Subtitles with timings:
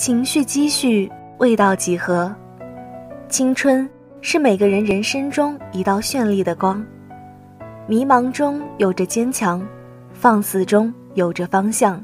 [0.00, 2.34] 情绪积蓄，味道几何？
[3.28, 3.86] 青春
[4.22, 6.82] 是每个人人生中一道绚丽的光，
[7.86, 9.62] 迷茫中有着坚强，
[10.14, 12.02] 放肆中有着方向。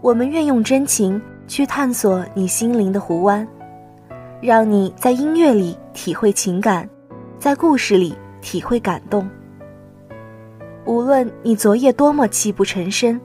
[0.00, 3.46] 我们愿用真情去探索你心灵的湖湾，
[4.40, 6.90] 让你在音乐里体会情感，
[7.38, 9.30] 在故事里体会感动。
[10.84, 13.20] 无论你昨夜多么泣不成声。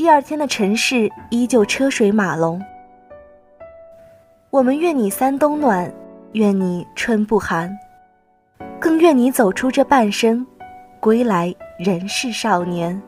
[0.00, 2.58] 第二天的城市依旧车水马龙。
[4.48, 5.92] 我们愿你三冬暖，
[6.32, 7.70] 愿你春不寒，
[8.80, 10.46] 更愿你走出这半生，
[11.00, 12.98] 归来仍是少年。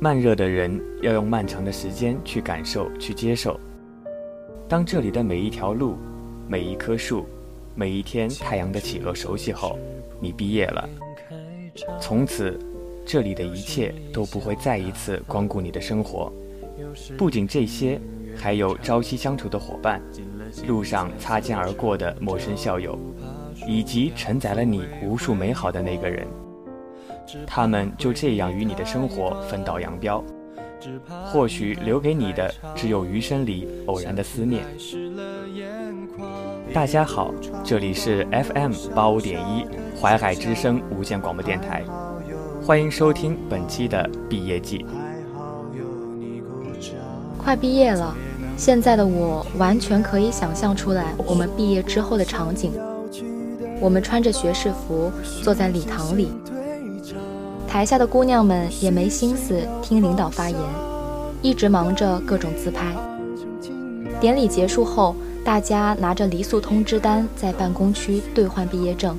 [0.00, 3.58] 慢热的人要用漫长的时间去感受、去接受。
[4.68, 5.96] 当这里的每一条路、
[6.46, 7.26] 每一棵树、
[7.74, 9.76] 每一天太阳的起落熟悉后，
[10.20, 10.88] 你毕业了。
[12.00, 12.56] 从此，
[13.04, 16.32] 这里的一切都不会再一次光顾你的生活。
[17.16, 18.00] 不仅这些，
[18.36, 20.00] 还有朝夕相处的伙伴，
[20.68, 22.96] 路上擦肩而过的陌生校友，
[23.66, 26.24] 以及承载了你无数美好的那个人。
[27.46, 30.24] 他们就这样与你的生活分道扬镳，
[31.26, 34.64] 或许留给你的只有余生里偶然的思念。
[36.72, 37.32] 大家好，
[37.64, 39.66] 这里是 FM 八五点一
[40.00, 41.82] 淮海之声无线广播电台，
[42.62, 44.84] 欢迎收听本期的毕业季。
[47.36, 48.14] 快毕业了，
[48.56, 52.72] 现在的我完全可以想象出来我们毕业之后的场景。
[53.80, 55.10] 我们穿着学士服，
[55.42, 56.32] 坐在礼堂里。
[57.68, 60.58] 台下的姑娘们也没心思听领导发言，
[61.42, 62.96] 一直忙着各种自拍。
[64.18, 65.14] 典礼结束后，
[65.44, 69.14] 大家拿着离宿通知单在办公区兑换毕业证。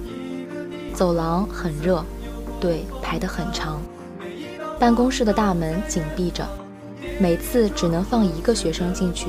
[0.96, 2.04] 走廊很热，
[2.60, 3.80] 队排得很长。
[4.80, 6.44] 办公室的大门紧闭着，
[7.20, 9.28] 每次只能放一个学生进去。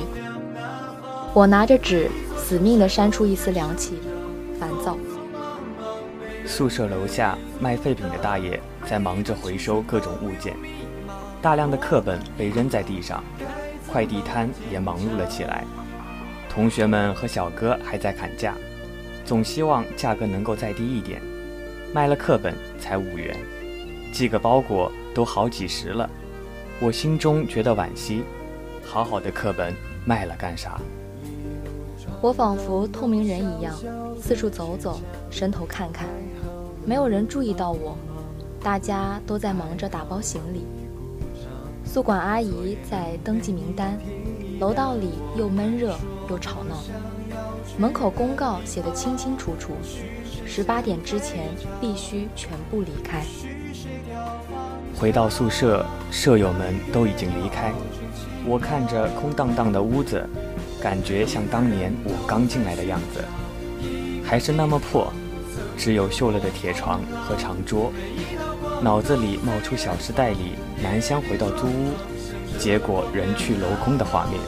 [1.35, 3.99] 我拿着纸，死命地扇出一丝凉气，
[4.59, 4.97] 烦躁。
[6.47, 8.59] 宿舍楼下卖废品的大爷
[8.91, 10.57] 在忙着回收各种物件，
[11.41, 13.23] 大量的课本被扔在地上，
[13.87, 15.65] 快递摊也忙碌了起来。
[16.49, 18.53] 同学们和小哥还在砍价，
[19.25, 21.23] 总希望价格能够再低一点。
[21.95, 23.37] 卖了课本才五元，
[24.13, 26.11] 寄个包裹都好几十了。
[26.81, 28.25] 我心中觉得惋惜，
[28.85, 29.73] 好好的课本
[30.05, 30.81] 卖了干啥？
[32.21, 33.73] 我仿佛透明人一样，
[34.21, 36.09] 四处走走，伸头看看。
[36.85, 37.97] 没有人注意到我，
[38.63, 40.65] 大家都在忙着打包行李。
[41.85, 43.99] 宿管阿姨在登记名单，
[44.61, 45.97] 楼道里又闷热
[46.29, 46.77] 又吵闹。
[47.79, 49.73] 门口公告写得清清楚楚：
[50.47, 51.49] 十八点之前
[51.81, 53.25] 必须全部离开。
[54.97, 57.73] 回到宿舍，舍友们都已经离开，
[58.47, 60.29] 我看着空荡荡的屋子，
[60.81, 63.25] 感觉像当年我刚进来的样子，
[64.23, 65.11] 还是那么破。
[65.77, 67.91] 只有锈了的铁床和长桌，
[68.83, 71.93] 脑子里冒出《小时代》里南湘回到租屋，
[72.59, 74.41] 结果人去楼空的画面。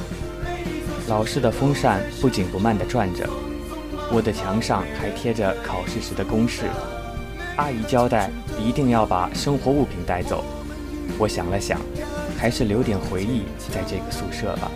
[1.06, 3.28] 老式的风扇不紧不慢地转着，
[4.10, 6.62] 我的墙上还贴着考试时的公式。
[7.56, 10.43] 阿姨交代一定要把生活物品带走。
[11.19, 11.78] 我想了想，
[12.38, 14.70] 还是留点回忆在这个宿舍吧。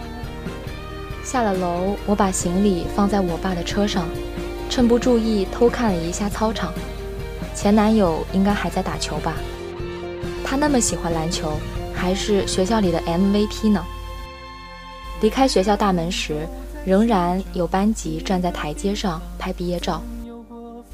[1.25, 4.05] 下了楼，我把行李放在我爸的车上。
[4.69, 6.75] 趁不注意偷看了一下操场，
[7.57, 9.35] 前男友应该还在打球吧？
[10.45, 11.55] 他那么喜欢篮球，
[11.95, 13.83] 还是学校里的 MVP 呢？
[15.23, 16.47] 离开学校大门时，
[16.85, 20.03] 仍然有班级站在台阶上拍毕业照。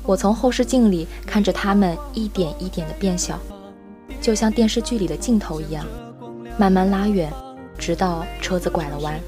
[0.04, 3.38] 我从后视镜里看着他们一点一点的变小，
[4.20, 5.84] 就像电视剧里的镜头一样，
[6.56, 7.30] 慢慢拉远，
[7.76, 9.18] 直到车子拐了弯。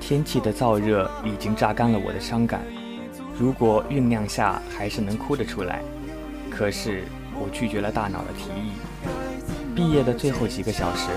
[0.00, 2.60] 天气的燥热已经榨干了我的伤感。
[3.36, 5.82] 如果酝酿下还是能哭得出来，
[6.50, 7.04] 可是
[7.34, 8.72] 我拒绝了大脑的提议。
[9.74, 11.08] 毕业的最后几个小时，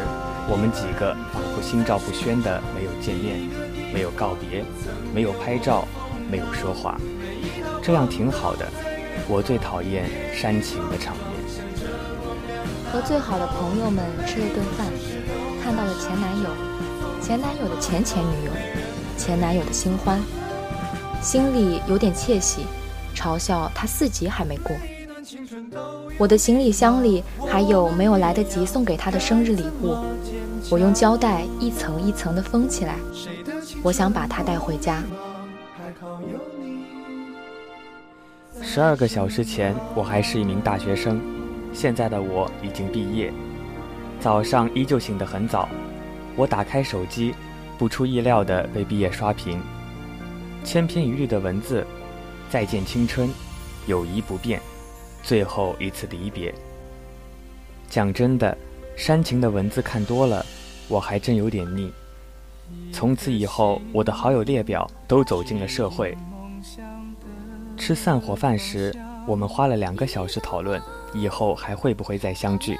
[0.49, 3.37] 我们几个仿佛心照不宣的没有见面，
[3.93, 4.65] 没有告别，
[5.13, 5.87] 没有拍照，
[6.29, 6.99] 没有说话，
[7.83, 8.65] 这样挺好的。
[9.29, 11.27] 我最讨厌煽情的场面。
[12.91, 14.87] 和最好的朋友们吃了顿饭，
[15.63, 16.49] 看到了前男友、
[17.21, 18.51] 前男友的前前女友、
[19.17, 20.19] 前男友的新欢。
[21.21, 22.65] 心里有点窃喜，
[23.15, 24.75] 嘲笑他四级还没过。
[26.17, 29.97] 我的行李箱里还有没有来得及送给他的生日礼物，
[30.69, 32.95] 我用胶带一层一层的封起来，
[33.83, 35.03] 我想把它带回家。
[38.61, 41.21] 十二个小时前，我还是一名大学生，
[41.73, 43.31] 现在的我已经毕业。
[44.19, 45.67] 早上依旧醒得很早，
[46.35, 47.35] 我打开手机，
[47.77, 49.61] 不出意料的被毕业刷屏，
[50.67, 51.87] 千篇一律的文字
[52.51, 53.29] ：“再见青春，
[53.85, 54.61] 友谊不变，
[55.23, 56.53] 最后一次离别。”
[57.89, 58.55] 讲真的，
[58.97, 60.45] 煽情的文字看多了，
[60.89, 61.89] 我还真有点腻。
[62.91, 66.17] 从此以后，我的好友列表都走进了社会。
[67.77, 68.93] 吃散伙饭时，
[69.25, 70.81] 我们花了两个小时讨论
[71.13, 72.77] 以后还会不会再相聚，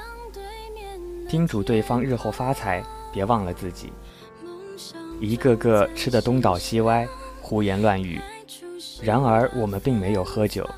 [1.26, 3.90] 叮嘱对方日后发财别忘了自己。
[5.22, 7.08] 一个个吃得东倒西歪，
[7.48, 8.20] 胡言乱语。
[9.02, 10.68] 然而我们并没有喝酒。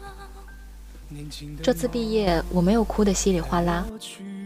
[1.60, 3.84] 这次毕业，我没有哭得稀里哗啦，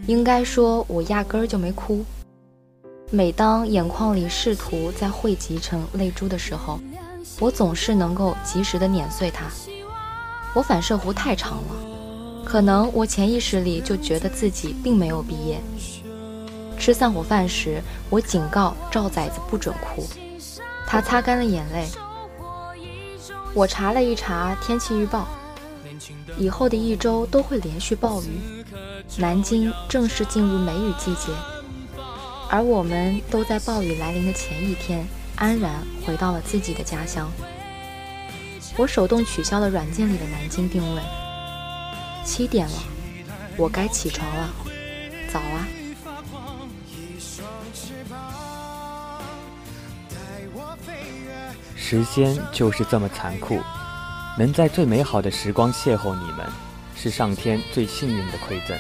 [0.07, 2.03] 应该说，我压根儿就没哭。
[3.11, 6.81] 每当眼眶里试图在汇集成泪珠的时候，
[7.39, 9.45] 我总是能够及时的碾碎它。
[10.55, 15.61] 我反射弧太长了，可能我潜意识里就觉得自己并没有毕业。
[16.79, 20.07] 吃散伙饭时，我警告赵崽子不准哭，
[20.87, 21.87] 他擦干了眼泪。
[23.55, 25.29] 我查了一查天气预报，
[26.37, 28.65] 以后的一周都会连续暴雨，
[29.17, 31.33] 南京正式进入梅雨季节，
[32.51, 35.07] 而我们都在暴雨来临的前一天。
[35.37, 37.29] 安然回到了自己的家乡。
[38.77, 41.03] 我手动取消了软件里的南京定位。
[42.25, 42.79] 七点了，
[43.57, 44.55] 我该起床了。
[45.33, 45.67] 早啊！
[51.87, 53.61] 时间就是这么残酷，
[54.39, 56.39] 能在最美好的时光邂逅你们，
[56.97, 58.75] 是上天最幸运的馈赠。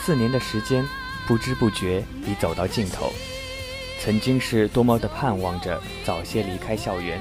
[0.00, 0.86] 四年的时间，
[1.26, 3.12] 不知不觉已走到尽头。
[4.00, 7.20] 曾经是多么的盼望着早些离开校园，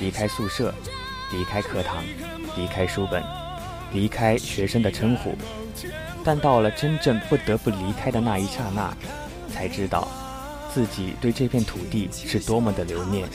[0.00, 0.72] 离开宿舍，
[1.32, 2.02] 离开课堂，
[2.56, 3.22] 离开书本，
[3.92, 5.36] 离开学生的称呼。
[6.24, 8.96] 但到了真正不得不离开的那一刹那，
[9.52, 10.08] 才知道
[10.72, 13.28] 自己对这片土地是多么的留念。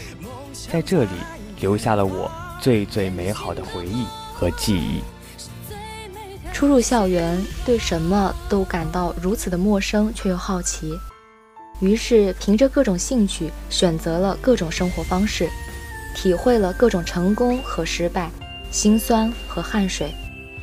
[0.72, 1.12] 在这里
[1.60, 2.32] 留下了我
[2.62, 5.02] 最最美好的回忆和记忆。
[6.54, 10.98] 初入校园，对什么都感到如此的陌生，却又好奇。
[11.82, 15.50] 于是，凭着各种兴趣，选择了各种生活方式，
[16.16, 18.32] 体会了各种成功和失败，
[18.72, 20.16] 辛酸和汗水，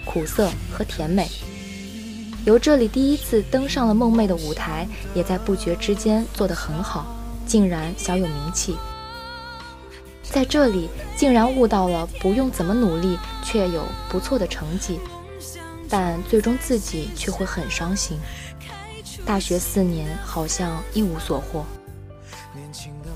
[0.06, 1.28] 苦涩和甜美。
[2.46, 7.14] 由这里第一次登上了梦寐的舞台，也在不觉之间做得很好，
[7.46, 8.74] 竟然小有名气。
[10.22, 14.98] 在这里，竟然悟到了不用怎么努力，却有不错的成绩，
[15.88, 18.18] 但最终自己却会很伤心。
[19.26, 21.64] 大学四年好像一无所获，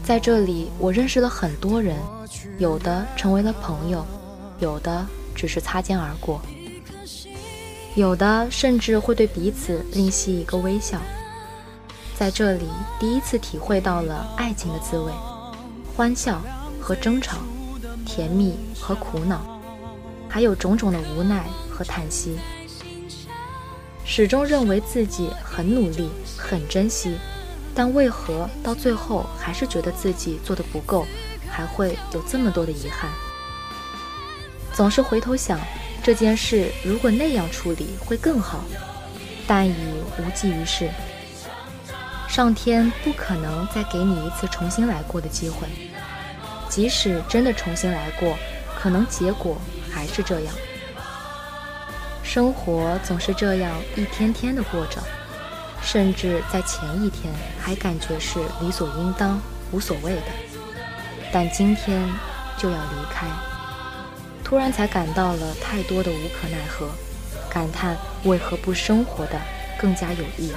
[0.05, 1.97] 在这里我认识了很多人，
[2.59, 4.05] 有的成为了朋友，
[4.61, 5.05] 有的
[5.35, 6.41] 只是擦肩而过，
[7.95, 11.01] 有的甚至会对彼此吝惜一个微笑。
[12.17, 12.67] 在这里
[13.01, 15.11] 第一次体会到了爱情的滋味，
[15.97, 16.41] 欢笑
[16.87, 17.39] 和争吵，
[18.07, 19.61] 甜蜜和苦恼，
[20.29, 22.39] 还有种种的无奈和叹息。
[24.05, 27.19] 始终认为自己很努力、很珍惜，
[27.75, 31.05] 但为何到最后还是觉得自己做的不够，
[31.51, 33.11] 还会有这么多的遗憾？
[34.73, 35.59] 总是回头想
[36.05, 38.61] 这件事，如果那样处理会更好，
[39.45, 39.75] 但已
[40.21, 40.89] 无济于事。
[42.29, 45.67] 上天不可能再给你一次重新来过的机会，
[46.77, 48.37] 即使真的重新来过，
[48.79, 49.57] 可能结果
[49.91, 50.55] 还是这样。
[52.23, 55.03] 生活总是这样一天天的过着，
[55.81, 59.41] 甚至在前一天还感觉是理所应当、
[59.73, 60.23] 无所谓的，
[61.33, 62.07] 但今天
[62.59, 63.27] 就要离开，
[64.45, 66.91] 突然才感到了太多的无可奈何，
[67.49, 69.41] 感叹为何不生活的
[69.79, 70.53] 更加有意义。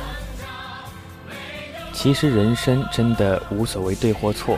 [1.93, 4.57] 其实人生真的无所谓对或错，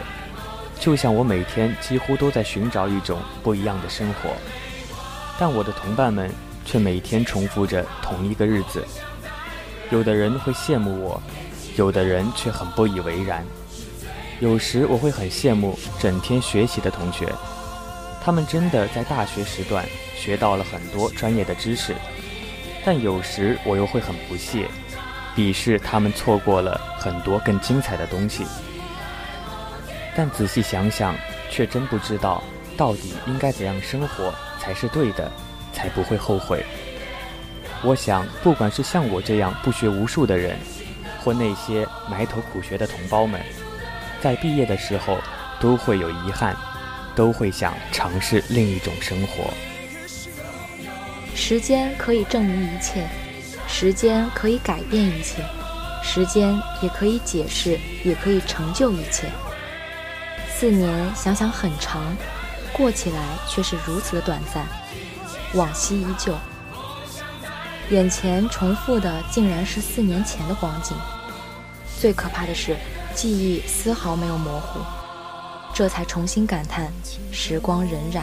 [0.82, 4.32] 就像我每天几乎都在寻找一种不一样的生活，
[5.40, 6.30] 但我的同伴们。
[6.64, 8.86] 却每天重复着同一个日子。
[9.90, 11.22] 有的人会羡慕我，
[11.76, 13.44] 有的人却很不以为然。
[14.40, 17.28] 有时我会很羡慕整天学习的同学，
[18.24, 19.84] 他们真的在大学时段
[20.16, 21.96] 学到了很多专业的知识。
[22.86, 24.70] 但有时我又会很不屑，
[25.36, 28.46] 鄙视他们错过了很多更精彩的东西。
[30.16, 31.16] 但仔细想想，
[31.50, 32.44] 却真不知道
[32.78, 35.32] 到底应该怎样生活才是对的。
[35.74, 36.66] 才不会后悔。
[37.82, 40.58] 我想，不管是像我这样不学无术的人，
[41.24, 43.40] 或那些埋头苦学的同胞们，
[44.22, 45.18] 在毕业的时候，
[45.62, 46.56] 都会有遗憾，
[47.16, 49.52] 都会想尝试另一种生活。
[51.34, 53.08] 时间可以证明一切，
[53.66, 55.42] 时间可以改变一切，
[56.04, 59.30] 时间也可以解释，也可以成就一切。
[60.62, 62.16] 四年想想很长，
[62.72, 64.64] 过起来却是如此的短暂。
[65.56, 66.36] 往昔依旧，
[67.90, 70.96] 眼前重复的竟然是四年前的光景。
[72.00, 72.78] 最可怕的是，
[73.16, 74.80] 记忆丝毫没有模糊，
[75.74, 76.92] 这才重新感叹
[77.32, 78.22] 时光荏苒。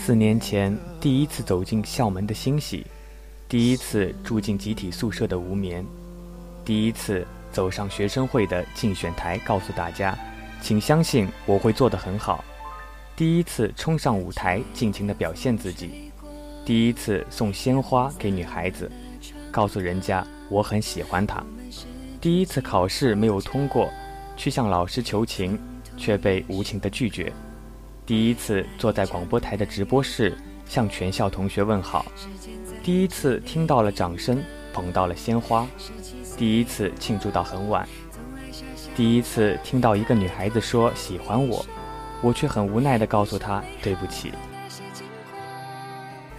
[0.00, 2.86] 四年前第一次走进校门的欣喜，
[3.48, 5.84] 第一次住进集体宿舍的无眠，
[6.64, 10.16] 第一次走上学生会的竞选台，告诉大家，
[10.60, 12.44] 请相信我会做得很好。
[13.16, 15.88] 第一次冲上舞台，尽情地表现自己；
[16.64, 18.90] 第一次送鲜花给女孩子，
[19.50, 21.42] 告诉人家我很喜欢她；
[22.20, 23.90] 第一次考试没有通过，
[24.36, 25.58] 去向老师求情，
[25.96, 27.30] 却被无情地拒绝；
[28.06, 32.06] 第一次坐在广播台的直播室，向全校同学问好；
[32.82, 34.42] 第一次听到了掌声，
[34.72, 35.66] 捧到了鲜花；
[36.40, 37.84] 第一次庆祝到很晚；
[38.96, 41.62] 第一次听到一个女孩子说喜欢我。
[42.22, 44.32] 我却很无奈地告诉她：“对不起。”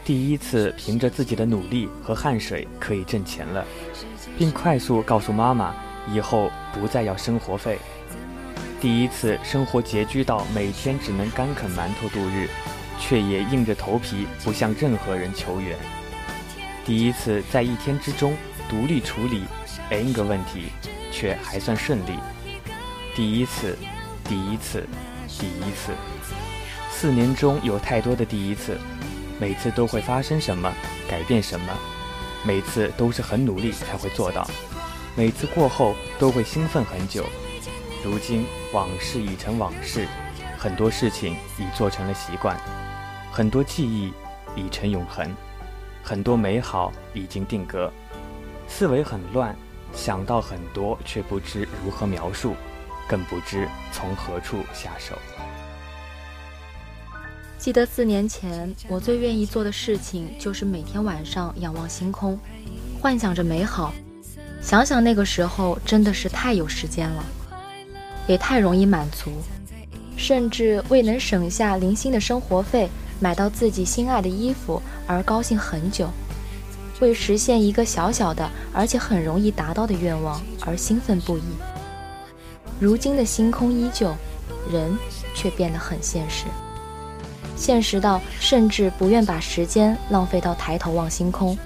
[0.04, 3.64] 第一次凭着自己的努力和汗水可以挣钱了，
[4.40, 5.76] 并快速告诉妈妈
[6.12, 7.78] 以后不再要生活费。
[8.80, 12.50] 第一次生活拮据到每天只能干啃馒头度日，
[13.00, 15.78] 却也硬着头皮不向任何人求援。
[16.84, 18.36] 第一次在一天之中
[18.68, 19.44] 独立处理
[19.92, 20.72] n 个问题，
[21.12, 22.18] 却还算顺利。
[23.14, 23.78] 第一次，
[24.24, 24.88] 第一次。
[25.40, 25.94] 第一次，
[26.92, 28.78] 四年中有太多的第一次，
[29.40, 30.72] 每次都会发生什么，
[31.10, 31.74] 改变什么，
[32.44, 34.46] 每次都是很努力才会做到，
[35.16, 37.26] 每次过后都会兴奋很久。
[38.04, 40.06] 如今往事已成往事，
[40.58, 42.56] 很多事情已做成了习惯，
[43.32, 44.14] 很多记忆
[44.56, 45.34] 已成永恒，
[46.04, 47.92] 很多美好已经定格。
[48.68, 49.56] 思维很乱，
[49.94, 52.56] 想到很多却不知如何描述。
[53.10, 55.18] 更不知从何处下手。
[57.58, 62.40] 记得四年前，我最愿意做的事情就是每天晚上仰望星空，
[63.02, 63.94] 幻想着美好。
[64.62, 67.26] 想想那个时候，真的是太有时间了，
[68.28, 69.30] 也太容易满足，
[70.16, 76.10] 甚至为能省下零星的生活费，买到自己心爱的衣服而高兴很久，
[77.02, 81.44] 为实现一个小小的而且很容易达到的愿望而兴奋不已。
[82.80, 84.16] 如今的星空依旧，
[84.72, 84.96] 人
[85.36, 86.46] 却变得很现实，
[87.58, 91.58] 现实到甚至不愿把时间浪费到抬头望星空。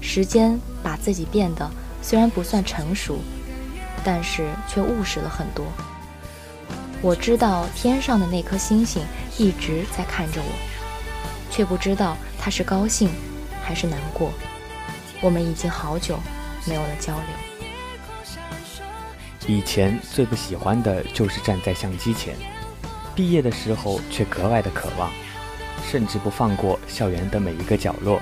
[0.00, 1.68] 时间把自己变得
[2.00, 3.18] 虽然不算成熟，
[4.04, 5.64] 但是却务实了很多。
[7.00, 9.02] 我知道天上的那颗星星
[9.38, 10.52] 一直在看着我，
[11.50, 13.08] 却不知道它是高兴
[13.62, 14.30] 还是难过。
[15.20, 16.18] 我们已经好久
[16.66, 17.24] 没有了交流。
[19.46, 22.36] 以前最不喜欢的就是站在相机前，
[23.14, 25.10] 毕业的时候却格外的渴望，
[25.90, 28.20] 甚至不放过校园的每一个角落，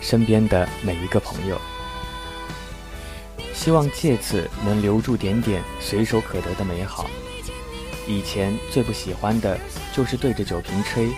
[0.00, 1.60] 身边的每一个朋友，
[3.52, 7.06] 希望借此能留住点点随手可得的美好。
[8.08, 9.58] 以前最不喜欢的
[9.92, 11.10] 就是对着酒瓶吹，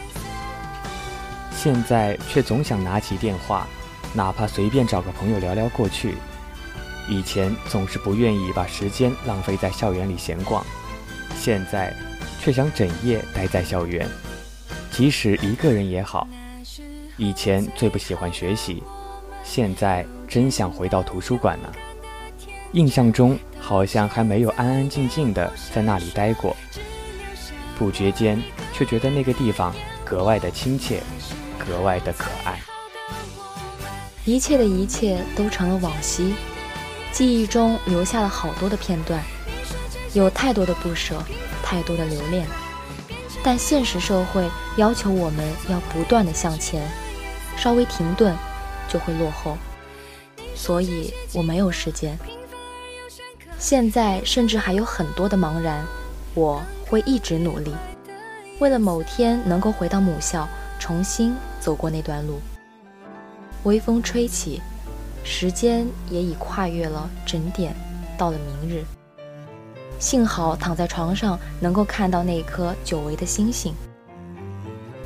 [1.57, 3.67] 现在却总想拿起电话，
[4.15, 6.15] 哪怕随便找个朋友聊聊过去。
[7.07, 10.65] 以前总是不愿意把时间浪费在校园里闲逛，
[11.37, 11.95] 现在
[12.41, 14.09] 却想整夜待在校园，
[14.91, 16.27] 即使一个人也好。
[17.19, 18.83] 以前最不喜欢学习，
[19.45, 21.71] 现在真想回到图书馆呢。
[22.73, 26.57] 印象中好像还没有安安静静的在那里待过，
[27.79, 28.43] 不觉间
[28.73, 31.03] 却觉得那个地方格外的亲切，
[31.59, 32.59] 格外的可爱。
[34.25, 36.35] 一切的一切都成了往昔。
[37.13, 39.23] 记忆中留下了好多的片段，
[40.15, 41.23] 有太多的不舍，
[41.63, 42.47] 太多的留恋。
[43.43, 46.91] 但现实社会要求我们要不断的向前，
[47.57, 48.35] 稍微停顿
[48.89, 49.59] 就会落后。
[50.55, 52.19] 所以我没有时间。
[53.59, 55.85] 现在甚至还有很多的茫然，
[56.35, 57.73] 我会一直努力，
[58.59, 62.41] 为了某天能够回到母校，重新走过那段路。
[63.65, 64.63] 微风吹起。
[65.27, 67.75] 时间也已跨越了整点，
[68.19, 68.85] 到了明日。
[69.99, 73.73] 幸好躺在床上能够看到那颗久违的星星。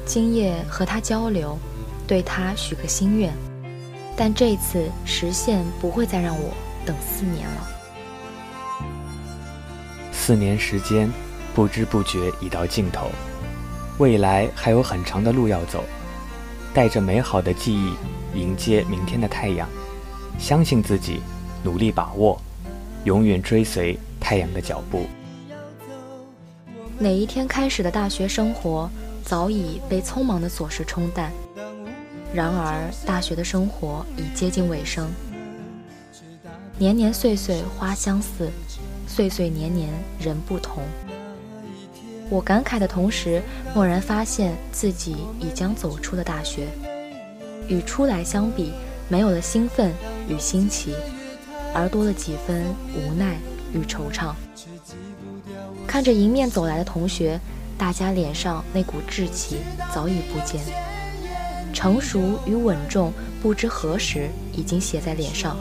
[0.05, 1.57] 今夜和他交流，
[2.07, 3.33] 对他许个心愿，
[4.17, 6.51] 但这次实现不会再让我
[6.85, 7.69] 等四年了。
[10.11, 11.09] 四年时间，
[11.55, 13.09] 不知不觉已到尽头，
[13.99, 15.85] 未来还有很长的路要走。
[16.79, 17.93] 带着美好的记忆，
[18.39, 19.69] 迎接明天的太阳，
[20.39, 21.21] 相信自己，
[21.65, 22.41] 努力把握，
[23.03, 25.07] 永远追随太阳的脚步。
[26.97, 28.89] 哪一天开始的大学生活，
[29.25, 31.33] 早已被匆忙的琐事冲淡。
[32.33, 35.11] 然而，大学的生活已接近尾声。
[36.79, 38.49] 年年岁岁花相似，
[39.09, 40.85] 岁岁年年人不同。
[42.31, 43.43] 我感慨的同时，
[43.75, 46.69] 蓦然发现自己已将走出了大学。
[47.69, 48.73] 与初来相比，
[49.09, 49.93] 没有了兴奋
[50.29, 50.95] 与新奇，
[51.75, 53.37] 而多了几分无奈
[53.73, 54.33] 与惆怅。
[55.87, 57.41] 看着迎面走来的同学，
[57.79, 59.59] 大家脸上那股稚气
[59.95, 60.63] 早已不见，
[61.73, 65.57] 成熟与稳重不知何时已经写在脸上。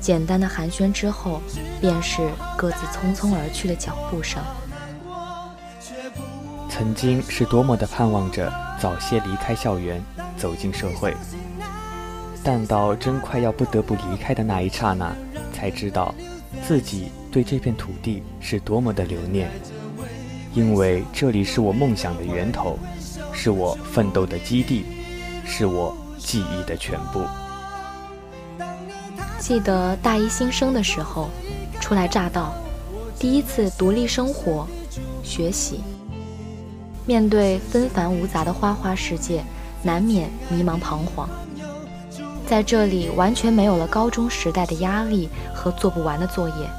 [0.00, 1.40] 简单的寒暄之后，
[1.80, 4.42] 便是各自匆匆而去的脚步声。
[6.80, 10.02] 曾经是多么的盼望着早些离开校园，
[10.38, 11.14] 走进社会，
[12.42, 15.14] 但到真快要不得不离开的那一刹那，
[15.52, 16.14] 才知道
[16.66, 19.50] 自己对这片土地是多么的留念，
[20.54, 22.78] 因为这里是我梦想的源头，
[23.30, 24.86] 是我奋斗的基地，
[25.44, 27.26] 是我记忆的全部。
[29.38, 31.28] 记得大一新生的时候，
[31.78, 32.54] 初来乍到，
[33.18, 34.66] 第一次独立生活、
[35.22, 35.82] 学习。
[37.10, 39.42] 面对纷繁无杂的花花世界，
[39.82, 41.28] 难免迷茫彷徨。
[42.46, 46.70] 在这里，完全没有了高中时代的压力和做不完的作业，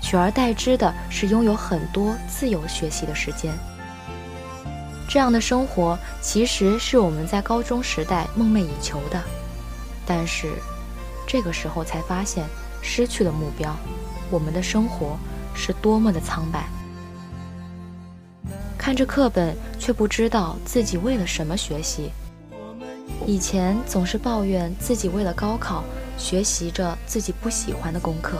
[0.00, 3.52] 取而代之的是拥有很多自由学习的时间。
[5.06, 9.22] 这样的生活其实是我们在高中时代梦寐以求的，
[10.06, 10.54] 但是
[11.26, 12.46] 这个时候才发现，
[12.80, 13.76] 失去了目标，
[14.30, 15.18] 我们的生活
[15.54, 16.64] 是多么的苍白。
[18.84, 22.10] 看着课本，却不知道自己为了什么学习。
[23.26, 25.82] 以前总是抱怨自己为了高考
[26.18, 28.36] 学习着自己不喜欢的功课，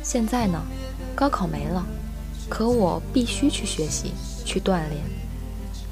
[0.00, 0.62] 现在呢，
[1.16, 1.84] 高考没了，
[2.48, 4.12] 可我必须去学习，
[4.44, 5.02] 去锻炼，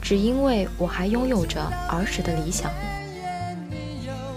[0.00, 2.70] 只因为我还拥有着儿时的理想。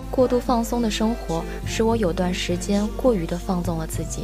[0.10, 4.24] 过度放松的生活使我有段时间过于的放纵了自己，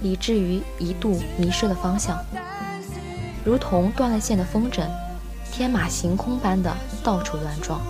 [0.00, 2.16] 以至于一度迷失了方向。
[3.44, 4.86] 如同断了线的风筝，
[5.50, 7.80] 天马行空般的到处乱撞，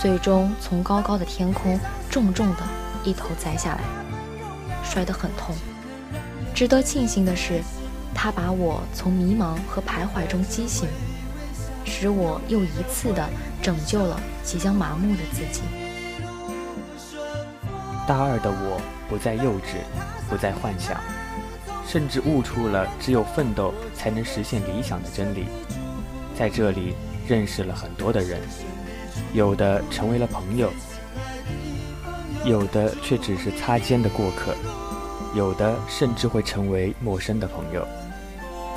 [0.00, 1.78] 最终从高高的天空
[2.10, 2.62] 重重的
[3.02, 3.80] 一头栽下来，
[4.84, 5.54] 摔得很痛。
[6.54, 7.62] 值得庆幸的是，
[8.14, 10.86] 它把我从迷茫和徘徊中激醒，
[11.84, 13.26] 使我又一次的
[13.62, 15.62] 拯救了即将麻木的自己。
[18.06, 19.78] 大二的我不再幼稚，
[20.28, 21.00] 不再幻想。
[21.92, 25.44] 甚至悟出了只有奋斗才能实现理想的真理，
[26.34, 26.94] 在这里
[27.28, 28.40] 认识了很多的人，
[29.34, 30.70] 有的成为了朋友，
[32.46, 34.54] 有的却只是擦肩的过客，
[35.34, 37.86] 有的甚至会成为陌生的朋友。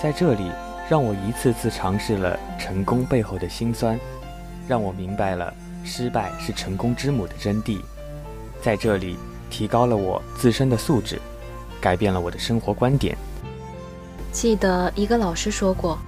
[0.03, 0.51] 在这里，
[0.89, 3.97] 让我一次次尝试了成功背后的辛酸，
[4.67, 5.53] 让我明白了
[5.85, 7.79] 失败是成功之母的真谛。
[8.61, 9.15] 在这里，
[9.49, 11.17] 提高了我自身的素质。
[11.85, 13.15] 改变了我的生活观点。
[14.31, 15.99] 记得一个老师说过：“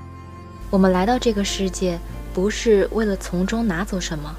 [0.72, 2.00] 我们来到这个世界，
[2.34, 4.36] 不是为了从中拿走什么，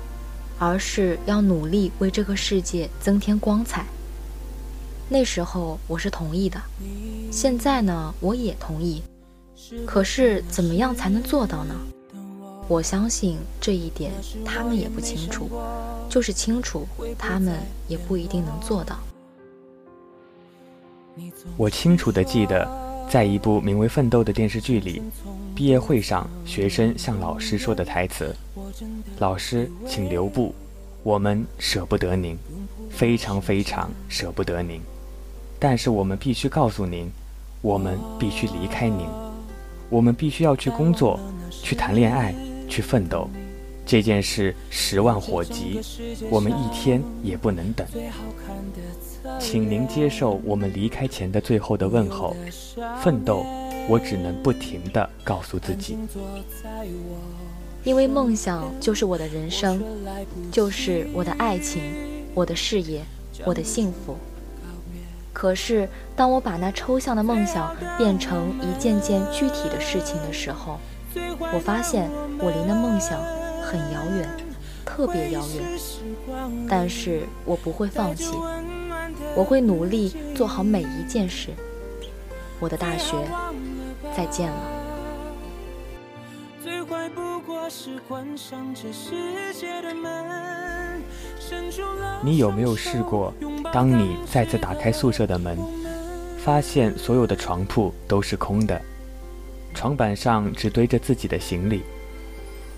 [0.58, 3.86] 而是要努力为这个世界增添光彩。”
[5.08, 6.60] 那时候我是同意的，
[7.30, 9.00] 现在呢，我也同意。
[9.86, 11.74] 可是怎么样才能做到呢？
[12.66, 14.10] 我相信这一点
[14.44, 15.48] 他们也不清楚，
[16.10, 16.84] 就是清楚，
[17.16, 17.54] 他们
[17.86, 18.98] 也不一定能做到。
[21.56, 22.68] 我清楚地记得，
[23.10, 25.02] 在一部名为《奋斗》的电视剧里，
[25.54, 28.34] 毕业会上，学生向老师说的台词
[29.18, 30.54] ：“老师，请留步，
[31.02, 32.36] 我们舍不得您，
[32.90, 34.80] 非常非常舍不得您。
[35.58, 37.10] 但是我们必须告诉您，
[37.62, 39.06] 我们必须离开您，
[39.88, 41.18] 我们必须要去工作，
[41.50, 42.34] 去谈恋爱，
[42.68, 43.28] 去奋斗。
[43.84, 45.80] 这件事十万火急，
[46.30, 47.86] 我们一天也不能等。”
[49.38, 52.34] 请您接受我们离开前的最后的问候。
[53.02, 53.44] 奋斗，
[53.88, 55.96] 我只能不停地告诉自己，
[57.84, 59.82] 因为梦想就是我的人生，
[60.50, 61.82] 就是我的爱情，
[62.34, 63.02] 我的事业，
[63.44, 64.16] 我的幸福。
[65.32, 70.78] 可是，当我把那抽象的梦想变成一件件具体的事情的时候，
[71.52, 73.20] 我发现我离那梦想
[73.62, 74.28] 很遥远，
[74.84, 75.78] 特别遥远。
[76.68, 78.32] 但是我不会放弃。
[79.38, 81.50] 我会努力做好每一件事，
[82.58, 83.14] 我的大学，
[84.12, 84.58] 再见了。
[92.20, 93.32] 你有没有试过，
[93.72, 95.56] 当你再次打开宿舍的门，
[96.38, 98.82] 发现所有的床铺都是空的，
[99.72, 101.84] 床板上只堆着自己的行李，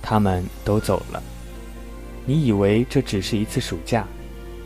[0.02, 1.22] 他们都走了。
[2.26, 4.06] 你以为这只是一次暑假，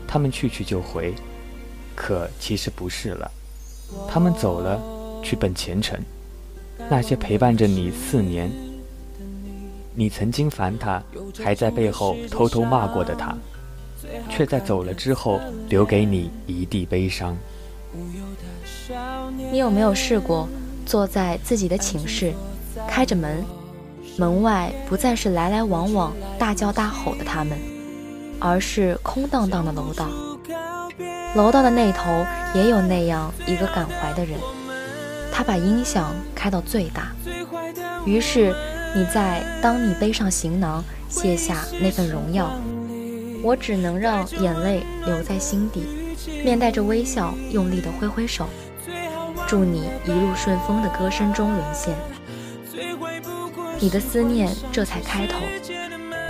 [0.05, 1.15] 他们去去就回，
[1.95, 3.31] 可其实不是了，
[4.07, 4.79] 他们走了，
[5.23, 5.99] 去奔前程。
[6.89, 8.51] 那些陪伴着你四年，
[9.95, 11.01] 你曾经烦他，
[11.41, 13.35] 还在背后偷偷骂过的他，
[14.29, 17.35] 却在走了之后留给你一地悲伤。
[19.51, 20.47] 你有没有试过
[20.85, 22.33] 坐在自己的寝室，
[22.87, 23.43] 开着门？
[24.17, 27.57] 门外不再是来来往往、大叫大吼的他们，
[28.39, 30.09] 而是空荡荡的楼道。
[31.35, 34.39] 楼道的那头也有那样一个感怀的人，
[35.33, 37.11] 他把音响开到最大。
[38.05, 38.55] 于是
[38.95, 42.57] 你在当你背上行囊，卸下那份荣耀，
[43.43, 45.83] 我只能让眼泪留在心底，
[46.43, 48.47] 面带着微笑，用力的挥挥手，
[49.45, 51.93] 祝你一路顺风的歌声中沦陷。
[53.77, 55.35] 你的思念这才开头，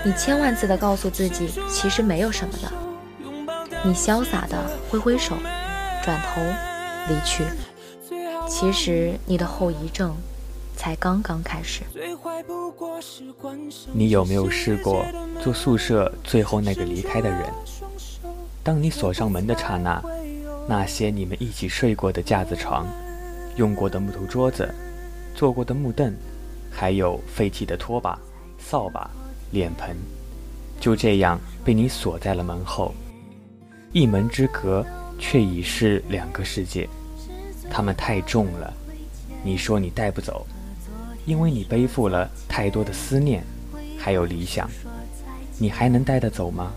[0.03, 2.84] 你千万次的告诉自己，其实没有什么的。
[3.85, 5.35] 你潇洒的挥挥手，
[6.03, 6.41] 转头
[7.07, 7.43] 离去。
[8.49, 10.15] 其实你的后遗症
[10.75, 11.83] 才刚刚开始。
[13.93, 15.05] 你有没有试过
[15.39, 17.41] 做宿舍最后那个离开的人？
[18.63, 20.01] 当你锁上门的刹那，
[20.67, 22.87] 那些你们一起睡过的架子床，
[23.55, 24.67] 用过的木头桌子，
[25.35, 26.11] 坐过的木凳。
[26.71, 28.19] 还有废弃的拖把、
[28.59, 29.09] 扫把、
[29.51, 29.95] 脸盆，
[30.77, 32.93] 就这样被你锁在了门后。
[33.95, 34.85] 一门之隔，
[35.17, 36.85] 却已是两个世界。
[37.71, 38.73] 它们太重了，
[39.41, 40.45] 你说你带不走，
[41.25, 43.41] 因为你背负了太多的思念，
[43.97, 44.69] 还有理想。
[45.57, 46.73] 你还能带得走吗？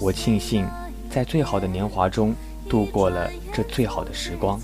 [0.00, 0.66] 我庆幸，
[1.08, 2.34] 在最好的年华中
[2.68, 4.60] 度过了这最好的时光。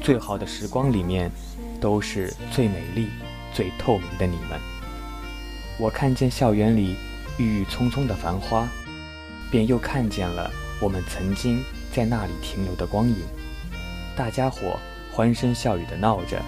[0.00, 1.28] 最好的时光里面，
[1.80, 3.08] 都是最美丽。
[3.52, 4.60] 最透明的你们，
[5.80, 6.94] 我看见校园里
[7.38, 8.68] 郁郁葱葱的繁花，
[9.50, 10.48] 便又看见了
[10.80, 11.62] 我们曾经
[11.92, 13.16] 在那里停留的光影。
[14.16, 14.78] 大家伙
[15.12, 16.42] 欢声笑语的闹着，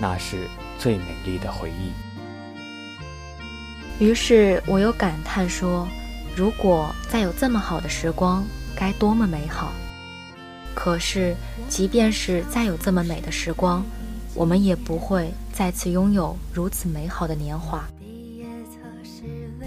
[0.00, 1.92] 那是最美丽的回忆。
[4.04, 5.86] 于是我又感叹说
[6.36, 9.72] ：“如果再有这么好的时光，该多么美好！”
[10.74, 11.36] 可是，
[11.68, 13.84] 即便是再有这么美的时光，
[14.34, 17.84] 我们也不会再次拥有如此美好的年华。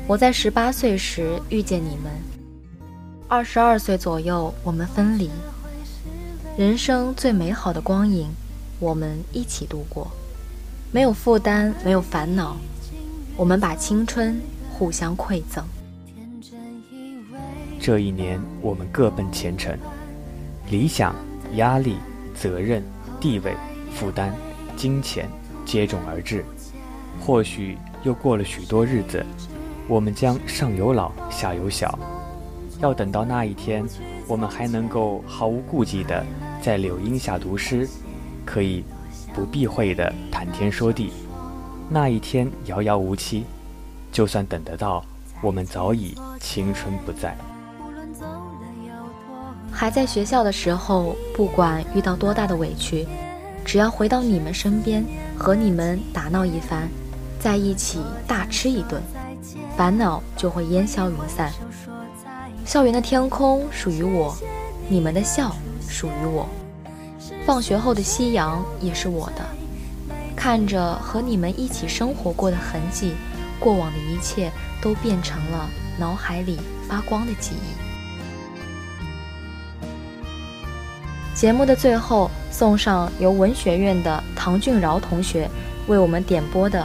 [0.06, 2.12] 我在十八岁时遇见你们，
[3.29, 5.29] 二十二岁左右我们分离。
[6.57, 8.29] 人生最美好的光影，
[8.79, 10.07] 我们一起度过，
[10.93, 12.55] 没有负担，没有烦恼，
[13.35, 14.39] 我们把青春
[14.71, 15.65] 互相馈赠。
[17.81, 19.77] 这一年，我们各奔前程，
[20.69, 21.13] 理想、
[21.55, 21.97] 压力、
[22.33, 22.81] 责任、
[23.19, 23.53] 地位、
[23.93, 24.33] 负担。
[24.77, 25.27] 金钱
[25.65, 26.45] 接踵而至，
[27.19, 29.25] 或许又过了许多日子，
[29.87, 31.97] 我们将上有老下有小，
[32.79, 33.85] 要等到那一天，
[34.27, 36.23] 我们还能够毫无顾忌地
[36.61, 37.87] 在柳荫下读诗，
[38.45, 38.83] 可以
[39.33, 41.11] 不避讳地谈天说地。
[41.89, 43.45] 那一天遥遥无期，
[44.11, 45.03] 就算等得到，
[45.41, 47.35] 我们早已青春不在。
[49.71, 53.07] 还在学校的时候，不管遇到多大的委屈。
[53.63, 55.03] 只要回到你们身边，
[55.37, 56.87] 和你们打闹一番，
[57.37, 59.01] 在一起大吃一顿，
[59.75, 61.51] 烦恼就会烟消云散。
[62.67, 64.36] 校园的天空属于我，
[64.89, 65.56] 你们的笑
[65.88, 66.49] 属于我，
[67.45, 69.45] 放学后的夕阳也是我的。
[70.36, 73.13] 看着和你们一起生活过的痕迹，
[73.58, 74.51] 过往的一切
[74.82, 77.71] 都变成了脑海里发光的记忆。
[81.34, 85.49] 节目的最后，送上由文学院的唐俊饶同学
[85.88, 86.82] 为我们点播的《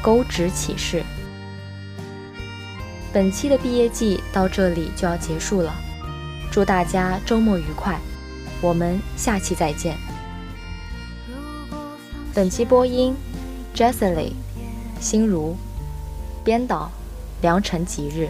[0.00, 1.00] 勾指启示》。
[3.12, 5.74] 本期的毕业季到这里就要结束了，
[6.52, 7.98] 祝大家周末愉快，
[8.60, 9.96] 我们下期再见。
[12.32, 13.16] 本期播音
[13.74, 14.32] ：Jessie、
[15.00, 15.56] 心如，
[16.44, 16.88] 编导：
[17.42, 18.28] 良辰吉日。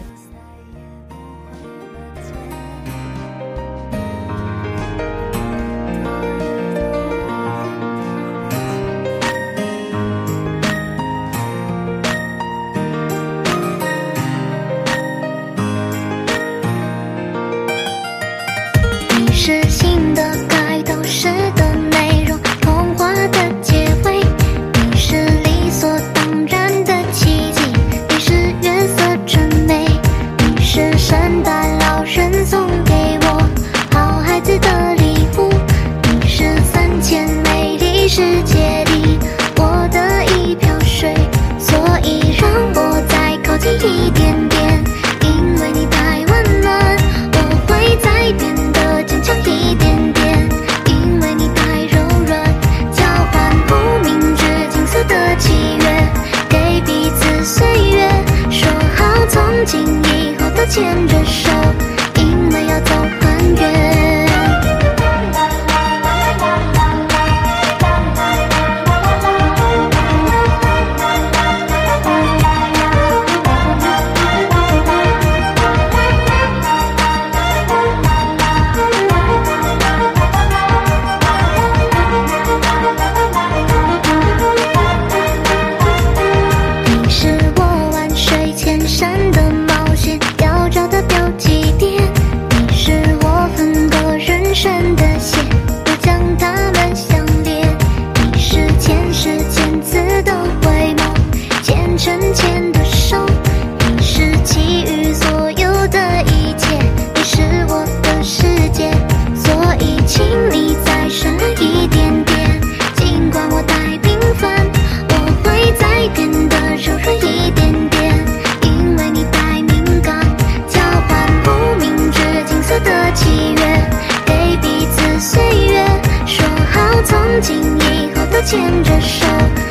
[129.31, 129.70] now.